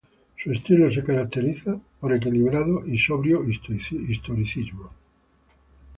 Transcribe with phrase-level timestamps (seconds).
[0.35, 4.91] Su estilo se caracteriza por un equilibrado y sobrio historicismo.